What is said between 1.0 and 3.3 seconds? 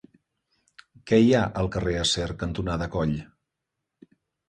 Què hi ha al carrer Acer cantonada Coll?